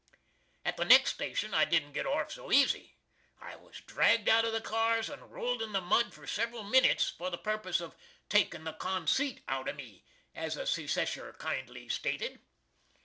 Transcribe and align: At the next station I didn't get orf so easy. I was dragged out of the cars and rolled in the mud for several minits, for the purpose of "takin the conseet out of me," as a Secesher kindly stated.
At 0.65 0.77
the 0.77 0.83
next 0.83 1.11
station 1.13 1.53
I 1.53 1.63
didn't 1.63 1.91
get 1.91 2.07
orf 2.07 2.31
so 2.31 2.51
easy. 2.51 2.97
I 3.39 3.55
was 3.55 3.81
dragged 3.81 4.27
out 4.27 4.45
of 4.45 4.51
the 4.51 4.59
cars 4.59 5.11
and 5.11 5.31
rolled 5.31 5.61
in 5.61 5.73
the 5.73 5.79
mud 5.79 6.11
for 6.11 6.25
several 6.25 6.63
minits, 6.63 7.09
for 7.11 7.29
the 7.29 7.37
purpose 7.37 7.79
of 7.79 7.95
"takin 8.27 8.63
the 8.63 8.73
conseet 8.73 9.43
out 9.47 9.69
of 9.69 9.75
me," 9.75 10.03
as 10.33 10.57
a 10.57 10.65
Secesher 10.65 11.33
kindly 11.37 11.87
stated. 11.87 12.39